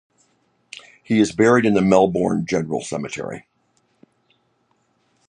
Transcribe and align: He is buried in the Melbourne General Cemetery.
He 1.03 1.19
is 1.19 1.31
buried 1.31 1.63
in 1.63 1.75
the 1.75 1.81
Melbourne 1.83 2.47
General 2.47 2.81
Cemetery. 2.81 3.45